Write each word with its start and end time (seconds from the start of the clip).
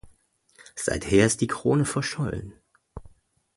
Seither 0.75 1.23
ist 1.27 1.41
die 1.41 1.45
Krone 1.47 1.85
verschollen. 1.85 2.53